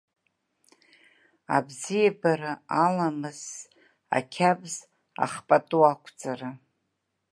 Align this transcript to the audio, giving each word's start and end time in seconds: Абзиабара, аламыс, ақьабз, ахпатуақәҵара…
Абзиабара, 1.55 2.53
аламыс, 2.83 3.41
ақьабз, 4.17 4.73
ахпатуақәҵара… 5.23 6.49